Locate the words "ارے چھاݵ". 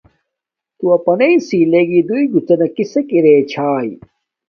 3.15-3.89